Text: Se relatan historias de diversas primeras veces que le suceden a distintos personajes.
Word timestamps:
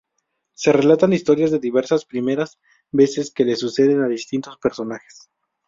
Se 0.55 0.71
relatan 0.73 1.13
historias 1.13 1.51
de 1.51 1.59
diversas 1.59 2.05
primeras 2.05 2.57
veces 2.91 3.31
que 3.31 3.45
le 3.45 3.55
suceden 3.55 4.01
a 4.01 4.07
distintos 4.07 4.57
personajes. 4.57 5.29